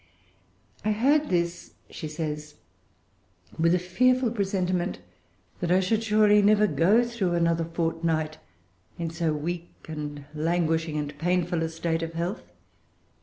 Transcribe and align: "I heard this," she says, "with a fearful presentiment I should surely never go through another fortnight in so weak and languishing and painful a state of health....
"I 0.83 0.93
heard 0.93 1.29
this," 1.29 1.75
she 1.91 2.07
says, 2.07 2.55
"with 3.59 3.75
a 3.75 3.77
fearful 3.77 4.31
presentiment 4.31 4.97
I 5.61 5.79
should 5.79 6.01
surely 6.01 6.41
never 6.41 6.65
go 6.65 7.03
through 7.03 7.33
another 7.33 7.65
fortnight 7.65 8.39
in 8.97 9.11
so 9.11 9.31
weak 9.31 9.85
and 9.87 10.25
languishing 10.33 10.97
and 10.97 11.15
painful 11.19 11.61
a 11.61 11.69
state 11.69 12.01
of 12.01 12.13
health.... 12.13 12.51